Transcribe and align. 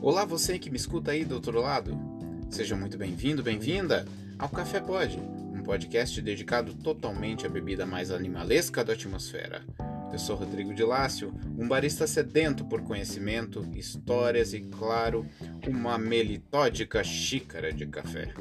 Olá, 0.00 0.24
você 0.24 0.60
que 0.60 0.70
me 0.70 0.76
escuta 0.76 1.10
aí 1.10 1.24
do 1.24 1.34
outro 1.34 1.60
lado. 1.60 1.98
Seja 2.48 2.76
muito 2.76 2.96
bem-vindo, 2.96 3.42
bem-vinda 3.42 4.06
ao 4.38 4.48
Café 4.48 4.80
Pod, 4.80 5.18
um 5.18 5.60
podcast 5.64 6.22
dedicado 6.22 6.72
totalmente 6.72 7.44
à 7.44 7.48
bebida 7.48 7.84
mais 7.84 8.12
animalesca 8.12 8.84
da 8.84 8.92
atmosfera. 8.92 9.66
Eu 10.12 10.18
sou 10.20 10.36
Rodrigo 10.36 10.72
de 10.72 10.84
Lácio, 10.84 11.34
um 11.58 11.66
barista 11.66 12.06
sedento 12.06 12.64
por 12.64 12.80
conhecimento, 12.82 13.68
histórias 13.74 14.54
e, 14.54 14.60
claro, 14.60 15.26
uma 15.66 15.98
melitódica 15.98 17.02
xícara 17.02 17.72
de 17.72 17.84
café. 17.86 18.32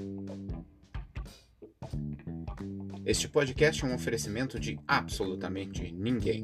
Este 3.03 3.27
podcast 3.27 3.83
é 3.83 3.87
um 3.87 3.95
oferecimento 3.95 4.59
de 4.59 4.79
absolutamente 4.87 5.91
ninguém. 5.91 6.43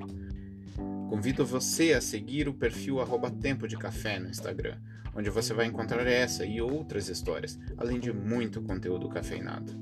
Convido 1.07 1.45
você 1.45 1.93
a 1.93 2.01
seguir 2.01 2.49
o 2.49 2.53
perfil 2.53 2.97
Tempo 3.39 3.67
de 3.67 3.77
Café 3.77 4.17
no 4.17 4.27
Instagram, 4.29 4.79
onde 5.15 5.29
você 5.29 5.53
vai 5.53 5.65
encontrar 5.65 6.05
essa 6.07 6.45
e 6.45 6.61
outras 6.61 7.07
histórias, 7.09 7.59
além 7.77 7.99
de 7.99 8.11
muito 8.11 8.61
conteúdo 8.61 9.09
cafeinado. 9.09 9.73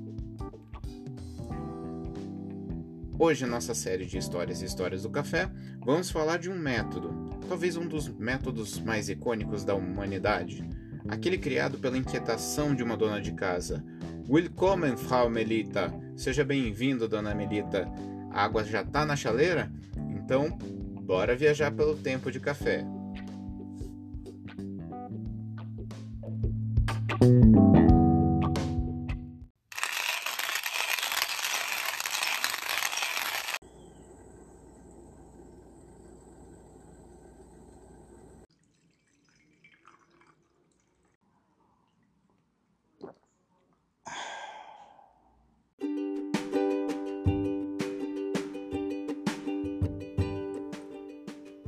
Hoje, 3.17 3.45
nossa 3.45 3.75
série 3.75 4.05
de 4.05 4.17
histórias 4.17 4.61
e 4.61 4.65
histórias 4.65 5.03
do 5.03 5.09
café, 5.09 5.49
vamos 5.79 6.09
falar 6.09 6.37
de 6.37 6.49
um 6.49 6.57
método, 6.57 7.29
talvez 7.47 7.77
um 7.77 7.87
dos 7.87 8.07
métodos 8.07 8.79
mais 8.79 9.09
icônicos 9.09 9.63
da 9.63 9.75
humanidade, 9.75 10.67
aquele 11.07 11.37
criado 11.37 11.77
pela 11.77 11.97
inquietação 11.97 12.73
de 12.73 12.83
uma 12.83 12.97
dona 12.97 13.21
de 13.21 13.31
casa. 13.33 13.83
Willkommen, 14.27 14.97
Frau 14.97 15.29
Melita! 15.29 15.93
Seja 16.15 16.43
bem-vindo, 16.43 17.07
dona 17.07 17.35
Melita. 17.35 17.87
A 18.31 18.43
água 18.43 18.63
já 18.63 18.81
está 18.81 19.05
na 19.05 19.15
chaleira? 19.15 19.71
Então, 20.15 20.49
bora 20.49 21.35
viajar 21.35 21.71
pelo 21.71 21.95
tempo 21.95 22.31
de 22.31 22.39
café. 22.39 22.85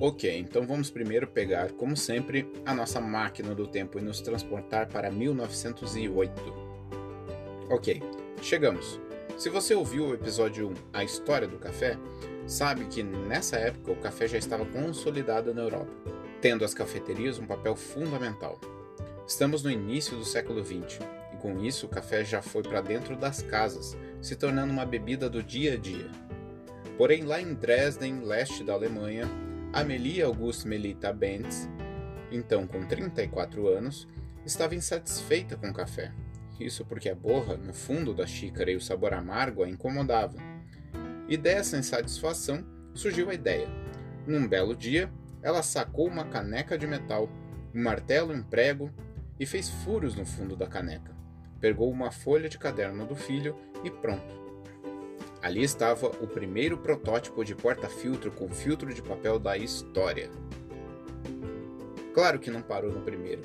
Ok, 0.05 0.37
então 0.37 0.67
vamos 0.67 0.91
primeiro 0.91 1.25
pegar, 1.25 1.71
como 1.71 1.95
sempre, 1.95 2.45
a 2.65 2.75
nossa 2.75 2.99
máquina 2.99 3.55
do 3.55 3.65
tempo 3.65 3.97
e 3.97 4.01
nos 4.01 4.19
transportar 4.19 4.89
para 4.89 5.09
1908. 5.09 6.33
Ok, 7.69 8.03
chegamos. 8.41 8.99
Se 9.37 9.47
você 9.47 9.73
ouviu 9.73 10.07
o 10.07 10.13
episódio 10.13 10.67
1, 10.67 10.73
A 10.91 11.05
História 11.05 11.47
do 11.47 11.57
Café, 11.57 11.97
sabe 12.45 12.83
que 12.87 13.01
nessa 13.01 13.55
época 13.55 13.93
o 13.93 13.95
café 13.95 14.27
já 14.27 14.37
estava 14.37 14.65
consolidado 14.65 15.53
na 15.53 15.61
Europa, 15.61 15.93
tendo 16.41 16.65
as 16.65 16.73
cafeterias 16.73 17.39
um 17.39 17.47
papel 17.47 17.73
fundamental. 17.73 18.59
Estamos 19.25 19.63
no 19.63 19.71
início 19.71 20.17
do 20.17 20.25
século 20.25 20.65
XX 20.65 20.99
e 21.33 21.37
com 21.37 21.63
isso 21.63 21.85
o 21.85 21.89
café 21.89 22.25
já 22.25 22.41
foi 22.41 22.61
para 22.61 22.81
dentro 22.81 23.15
das 23.15 23.41
casas, 23.41 23.95
se 24.21 24.35
tornando 24.35 24.73
uma 24.73 24.85
bebida 24.85 25.29
do 25.29 25.41
dia 25.41 25.75
a 25.75 25.77
dia. 25.77 26.11
Porém, 26.97 27.23
lá 27.23 27.39
em 27.39 27.53
Dresden, 27.53 28.19
leste 28.19 28.65
da 28.65 28.73
Alemanha, 28.73 29.29
Amelie 29.73 30.21
Auguste 30.21 30.67
Melita 30.67 31.11
Bentz, 31.11 31.67
então 32.31 32.67
com 32.67 32.85
34 32.85 33.67
anos, 33.67 34.07
estava 34.45 34.75
insatisfeita 34.75 35.57
com 35.57 35.71
o 35.71 35.73
café. 35.73 36.11
Isso 36.59 36.85
porque 36.85 37.09
a 37.09 37.15
borra 37.15 37.57
no 37.57 37.73
fundo 37.73 38.13
da 38.13 38.27
xícara 38.27 38.69
e 38.69 38.75
o 38.75 38.81
sabor 38.81 39.15
amargo 39.15 39.63
a 39.63 39.67
incomodavam. 39.67 40.39
E 41.27 41.35
dessa 41.35 41.75
insatisfação 41.75 42.63
surgiu 42.93 43.31
a 43.31 43.33
ideia. 43.33 43.67
Num 44.27 44.47
belo 44.47 44.75
dia, 44.75 45.11
ela 45.41 45.63
sacou 45.63 46.07
uma 46.07 46.25
caneca 46.25 46.77
de 46.77 46.85
metal, 46.85 47.27
um 47.73 47.81
martelo 47.81 48.31
e 48.31 48.37
um 48.37 48.43
prego 48.43 48.91
e 49.39 49.45
fez 49.47 49.71
furos 49.71 50.13
no 50.13 50.23
fundo 50.23 50.55
da 50.55 50.67
caneca. 50.67 51.15
Pegou 51.59 51.89
uma 51.89 52.11
folha 52.11 52.47
de 52.47 52.59
caderno 52.59 53.07
do 53.07 53.15
filho 53.15 53.57
e 53.83 53.89
pronto. 53.89 54.42
Ali 55.43 55.61
estava 55.61 56.07
o 56.07 56.25
primeiro 56.25 56.77
protótipo 56.77 57.43
de 57.43 57.53
porta-filtro 57.53 58.31
com 58.31 58.47
filtro 58.47 58.93
de 58.93 59.01
papel 59.01 59.37
da 59.37 59.57
história. 59.57 60.31
Claro 62.13 62.39
que 62.39 62.49
não 62.49 62.61
parou 62.61 62.93
no 62.93 63.01
primeiro. 63.01 63.41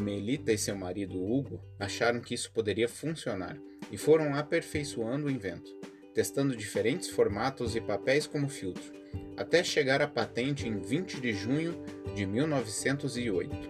Melita 0.00 0.52
e 0.52 0.56
seu 0.56 0.76
marido 0.76 1.20
Hugo 1.20 1.60
acharam 1.80 2.20
que 2.20 2.32
isso 2.32 2.52
poderia 2.52 2.88
funcionar 2.88 3.58
e 3.90 3.98
foram 3.98 4.36
aperfeiçoando 4.36 5.26
o 5.26 5.30
invento, 5.30 5.68
testando 6.14 6.54
diferentes 6.54 7.10
formatos 7.10 7.74
e 7.74 7.80
papéis 7.80 8.24
como 8.24 8.48
filtro, 8.48 8.92
até 9.36 9.64
chegar 9.64 10.00
à 10.00 10.06
patente 10.06 10.68
em 10.68 10.78
20 10.78 11.20
de 11.20 11.32
junho 11.32 11.74
de 12.14 12.24
1908. 12.24 13.68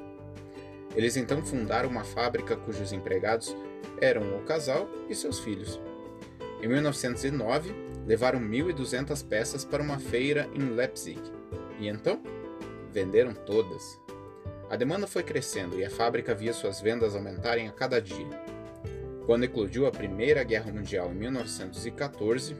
Eles 0.94 1.16
então 1.16 1.42
fundaram 1.42 1.88
uma 1.88 2.04
fábrica 2.04 2.54
cujos 2.54 2.92
empregados 2.92 3.56
eram 3.98 4.36
o 4.36 4.42
casal 4.42 4.86
e 5.08 5.14
seus 5.14 5.40
filhos. 5.40 5.80
Em 6.62 6.68
1909, 6.68 7.74
levaram 8.06 8.40
1.200 8.40 9.26
peças 9.26 9.64
para 9.64 9.82
uma 9.82 9.98
feira 9.98 10.48
em 10.54 10.70
Leipzig. 10.70 11.20
E 11.80 11.88
então, 11.88 12.22
venderam 12.92 13.34
todas. 13.34 14.00
A 14.70 14.76
demanda 14.76 15.06
foi 15.06 15.22
crescendo 15.22 15.78
e 15.78 15.84
a 15.84 15.90
fábrica 15.90 16.34
via 16.34 16.52
suas 16.52 16.80
vendas 16.80 17.16
aumentarem 17.16 17.68
a 17.68 17.72
cada 17.72 18.00
dia. 18.00 18.40
Quando 19.26 19.44
eclodiu 19.44 19.86
a 19.86 19.90
Primeira 19.90 20.42
Guerra 20.44 20.72
Mundial 20.72 21.10
em 21.12 21.16
1914, 21.16 22.56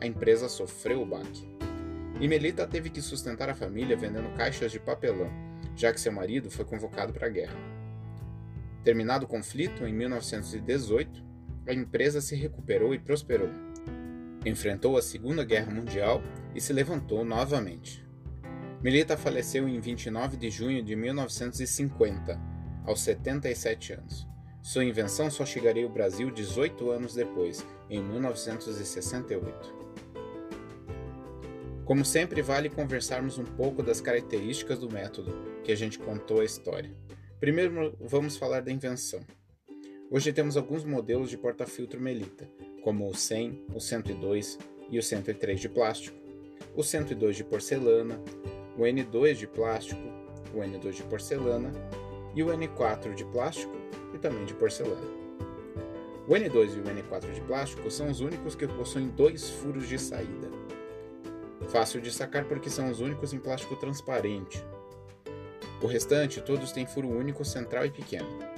a 0.00 0.06
empresa 0.06 0.48
sofreu 0.48 1.02
o 1.02 1.06
baque. 1.06 1.48
E 2.20 2.28
Melita 2.28 2.66
teve 2.66 2.90
que 2.90 3.00
sustentar 3.00 3.48
a 3.48 3.54
família 3.54 3.96
vendendo 3.96 4.34
caixas 4.36 4.70
de 4.70 4.78
papelão, 4.78 5.30
já 5.76 5.92
que 5.92 6.00
seu 6.00 6.12
marido 6.12 6.50
foi 6.50 6.64
convocado 6.64 7.12
para 7.12 7.26
a 7.26 7.30
guerra. 7.30 7.56
Terminado 8.84 9.24
o 9.24 9.28
conflito, 9.28 9.86
em 9.86 9.92
1918, 9.92 11.24
a 11.66 11.72
empresa 11.72 12.20
se 12.20 12.36
recuperou 12.36 12.94
e 12.94 12.98
prosperou. 12.98 13.48
Enfrentou 14.44 14.98
a 14.98 15.02
Segunda 15.02 15.44
Guerra 15.44 15.72
Mundial 15.72 16.22
e 16.54 16.60
se 16.60 16.72
levantou 16.72 17.24
novamente. 17.24 18.04
Melita 18.82 19.16
faleceu 19.16 19.66
em 19.66 19.80
29 19.80 20.36
de 20.36 20.50
junho 20.50 20.82
de 20.82 20.94
1950, 20.94 22.38
aos 22.84 23.00
77 23.00 23.94
anos. 23.94 24.28
Sua 24.62 24.84
invenção 24.84 25.30
só 25.30 25.46
chegaria 25.46 25.84
ao 25.84 25.90
Brasil 25.90 26.30
18 26.30 26.90
anos 26.90 27.14
depois, 27.14 27.64
em 27.88 28.02
1968. 28.02 29.84
Como 31.84 32.04
sempre, 32.04 32.40
vale 32.42 32.70
conversarmos 32.70 33.38
um 33.38 33.44
pouco 33.44 33.82
das 33.82 34.00
características 34.00 34.78
do 34.78 34.90
método 34.90 35.34
que 35.62 35.72
a 35.72 35.76
gente 35.76 35.98
contou 35.98 36.40
a 36.40 36.44
história. 36.44 36.90
Primeiro, 37.38 37.96
vamos 38.00 38.36
falar 38.36 38.60
da 38.60 38.72
invenção. 38.72 39.20
Hoje 40.10 40.32
temos 40.32 40.56
alguns 40.56 40.84
modelos 40.84 41.30
de 41.30 41.38
porta-filtro 41.38 41.98
Melita, 41.98 42.48
como 42.82 43.08
o 43.08 43.14
100, 43.14 43.64
o 43.74 43.80
102 43.80 44.58
e 44.90 44.98
o 44.98 45.02
103 45.02 45.58
de 45.58 45.68
plástico, 45.68 46.16
o 46.76 46.82
102 46.82 47.36
de 47.36 47.42
porcelana, 47.42 48.20
o 48.76 48.82
N2 48.82 49.34
de 49.34 49.46
plástico, 49.46 50.02
o 50.52 50.58
N2 50.58 50.92
de 50.92 51.02
porcelana 51.04 51.72
e 52.34 52.42
o 52.42 52.48
N4 52.48 53.14
de 53.14 53.24
plástico 53.24 53.74
e 54.14 54.18
também 54.18 54.44
de 54.44 54.52
porcelana. 54.54 55.10
O 56.28 56.32
N2 56.32 56.76
e 56.76 56.80
o 56.80 56.84
N4 56.84 57.32
de 57.32 57.40
plástico 57.40 57.90
são 57.90 58.10
os 58.10 58.20
únicos 58.20 58.54
que 58.54 58.68
possuem 58.68 59.08
dois 59.08 59.48
furos 59.48 59.88
de 59.88 59.98
saída. 59.98 60.50
Fácil 61.68 62.02
de 62.02 62.12
sacar 62.12 62.44
porque 62.44 62.68
são 62.68 62.90
os 62.90 63.00
únicos 63.00 63.32
em 63.32 63.38
plástico 63.38 63.74
transparente. 63.76 64.62
O 65.82 65.86
restante 65.86 66.42
todos 66.42 66.72
têm 66.72 66.86
furo 66.86 67.08
único 67.08 67.42
central 67.44 67.86
e 67.86 67.90
pequeno. 67.90 68.53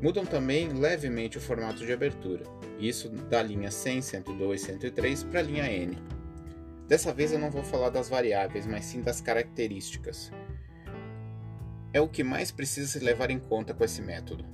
Mudam 0.00 0.26
também 0.26 0.68
levemente 0.68 1.38
o 1.38 1.40
formato 1.40 1.84
de 1.84 1.92
abertura, 1.92 2.44
isso 2.78 3.08
da 3.08 3.42
linha 3.42 3.70
100, 3.70 4.02
102, 4.02 4.60
103 4.60 5.24
para 5.24 5.40
a 5.40 5.42
linha 5.42 5.72
N. 5.72 5.96
Dessa 6.86 7.12
vez 7.12 7.32
eu 7.32 7.38
não 7.38 7.50
vou 7.50 7.64
falar 7.64 7.88
das 7.88 8.08
variáveis, 8.08 8.66
mas 8.66 8.84
sim 8.84 9.00
das 9.00 9.20
características. 9.20 10.30
É 11.92 12.00
o 12.00 12.08
que 12.08 12.22
mais 12.22 12.50
precisa 12.50 12.86
se 12.86 12.98
levar 12.98 13.30
em 13.30 13.38
conta 13.38 13.72
com 13.72 13.82
esse 13.82 14.02
método. 14.02 14.44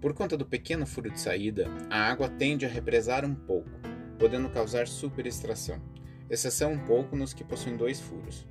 Por 0.00 0.12
conta 0.12 0.36
do 0.36 0.44
pequeno 0.44 0.84
furo 0.84 1.10
de 1.10 1.20
saída, 1.20 1.68
a 1.88 2.10
água 2.10 2.28
tende 2.28 2.66
a 2.66 2.68
represar 2.68 3.24
um 3.24 3.34
pouco, 3.34 3.70
podendo 4.18 4.50
causar 4.50 4.88
superextração, 4.88 5.80
exceção 6.28 6.72
um 6.72 6.78
pouco 6.78 7.14
nos 7.14 7.32
que 7.32 7.44
possuem 7.44 7.76
dois 7.76 8.00
furos. 8.00 8.46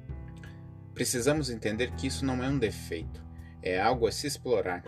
Precisamos 0.93 1.49
entender 1.49 1.91
que 1.95 2.07
isso 2.07 2.25
não 2.25 2.43
é 2.43 2.47
um 2.47 2.57
defeito, 2.57 3.21
é 3.61 3.79
algo 3.79 4.07
a 4.07 4.11
se 4.11 4.25
explorar, 4.25 4.83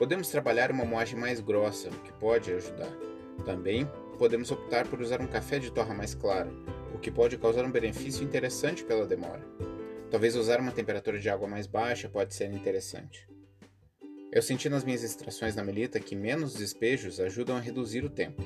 Podemos 0.00 0.30
trabalhar 0.30 0.70
uma 0.70 0.86
moagem 0.86 1.18
mais 1.18 1.40
grossa, 1.40 1.90
o 1.90 2.00
que 2.00 2.10
pode 2.14 2.50
ajudar. 2.50 2.90
Também 3.44 3.86
podemos 4.18 4.50
optar 4.50 4.88
por 4.88 4.98
usar 4.98 5.20
um 5.20 5.26
café 5.26 5.58
de 5.58 5.70
torra 5.70 5.92
mais 5.92 6.14
clara, 6.14 6.50
o 6.94 6.98
que 6.98 7.10
pode 7.10 7.36
causar 7.36 7.66
um 7.66 7.70
benefício 7.70 8.24
interessante 8.24 8.82
pela 8.82 9.06
demora. 9.06 9.46
Talvez 10.10 10.36
usar 10.36 10.58
uma 10.58 10.72
temperatura 10.72 11.18
de 11.18 11.28
água 11.28 11.46
mais 11.46 11.66
baixa 11.66 12.08
pode 12.08 12.34
ser 12.34 12.50
interessante. 12.50 13.28
Eu 14.32 14.40
senti 14.40 14.70
nas 14.70 14.84
minhas 14.84 15.02
extrações 15.02 15.54
na 15.54 15.62
melita 15.62 16.00
que 16.00 16.16
menos 16.16 16.54
despejos 16.54 17.20
ajudam 17.20 17.58
a 17.58 17.60
reduzir 17.60 18.02
o 18.02 18.08
tempo. 18.08 18.42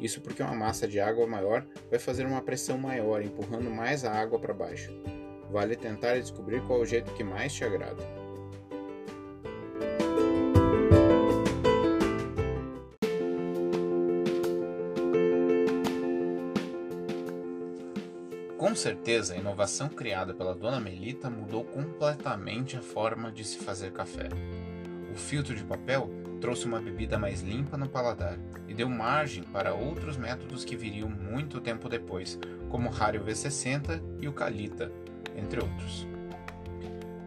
Isso 0.00 0.20
porque 0.20 0.42
uma 0.42 0.56
massa 0.56 0.88
de 0.88 0.98
água 0.98 1.28
maior 1.28 1.64
vai 1.90 2.00
fazer 2.00 2.26
uma 2.26 2.42
pressão 2.42 2.76
maior, 2.76 3.22
empurrando 3.22 3.70
mais 3.70 4.04
a 4.04 4.12
água 4.12 4.36
para 4.36 4.52
baixo. 4.52 4.90
Vale 5.48 5.76
tentar 5.76 6.18
descobrir 6.18 6.60
qual 6.66 6.80
é 6.80 6.82
o 6.82 6.86
jeito 6.86 7.14
que 7.14 7.22
mais 7.22 7.52
te 7.52 7.62
agrada. 7.62 8.21
Com 18.62 18.76
certeza, 18.76 19.34
a 19.34 19.36
inovação 19.36 19.88
criada 19.88 20.32
pela 20.32 20.54
dona 20.54 20.78
Melita 20.78 21.28
mudou 21.28 21.64
completamente 21.64 22.76
a 22.76 22.80
forma 22.80 23.32
de 23.32 23.42
se 23.42 23.58
fazer 23.58 23.90
café. 23.90 24.28
O 25.12 25.16
filtro 25.16 25.52
de 25.52 25.64
papel 25.64 26.08
trouxe 26.40 26.64
uma 26.66 26.80
bebida 26.80 27.18
mais 27.18 27.42
limpa 27.42 27.76
no 27.76 27.88
paladar 27.88 28.38
e 28.68 28.72
deu 28.72 28.88
margem 28.88 29.42
para 29.42 29.74
outros 29.74 30.16
métodos 30.16 30.64
que 30.64 30.76
viriam 30.76 31.08
muito 31.08 31.60
tempo 31.60 31.88
depois, 31.88 32.38
como 32.68 32.88
o 32.88 32.92
Rario 32.92 33.24
V60 33.24 34.00
e 34.20 34.28
o 34.28 34.32
Calita, 34.32 34.92
entre 35.36 35.60
outros. 35.60 36.06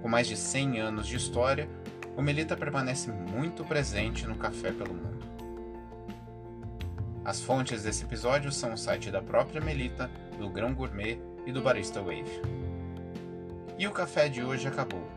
Com 0.01 0.07
mais 0.07 0.27
de 0.27 0.37
100 0.37 0.79
anos 0.79 1.05
de 1.05 1.17
história, 1.17 1.67
o 2.15 2.21
Melita 2.21 2.55
permanece 2.55 3.11
muito 3.11 3.65
presente 3.65 4.25
no 4.25 4.35
café 4.35 4.71
pelo 4.71 4.93
mundo. 4.93 5.25
As 7.25 7.41
fontes 7.41 7.81
desse 7.81 8.05
episódio 8.05 8.51
são 8.51 8.73
o 8.73 8.77
site 8.77 9.09
da 9.09 9.19
própria 9.19 9.59
Melita, 9.59 10.09
do 10.35 10.49
Grão 10.49 10.73
Gourmet 10.73 11.19
e 11.45 11.51
do 11.51 11.61
Barista 11.61 12.01
Wave. 12.01 12.41
E 13.77 13.87
o 13.87 13.91
café 13.91 14.29
de 14.29 14.43
hoje 14.43 14.67
acabou. 14.67 15.07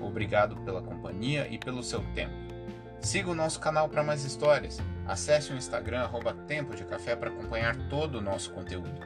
Obrigado 0.00 0.56
pela 0.58 0.82
companhia 0.82 1.48
e 1.50 1.58
pelo 1.58 1.82
seu 1.82 2.00
tempo. 2.14 2.34
Siga 3.00 3.30
o 3.30 3.34
nosso 3.34 3.60
canal 3.60 3.88
para 3.88 4.02
mais 4.02 4.24
histórias. 4.24 4.80
Acesse 5.06 5.52
o 5.52 5.56
Instagram 5.56 6.00
arroba 6.00 6.34
Tempo 6.46 6.74
de 6.74 6.84
Café 6.84 7.14
para 7.14 7.30
acompanhar 7.30 7.76
todo 7.88 8.16
o 8.16 8.22
nosso 8.22 8.50
conteúdo. 8.52 9.00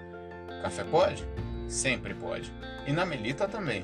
Café 0.63 0.85
pode? 0.85 1.27
Sempre 1.67 2.15
pode. 2.15 2.53
E 2.87 2.93
na 2.93 3.05
Melita 3.05 3.49
também. 3.49 3.83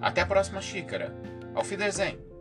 Até 0.00 0.20
a 0.20 0.26
próxima 0.26 0.60
xícara. 0.60 1.14
Auf 1.54 1.70
Wiedersehen! 1.70 2.31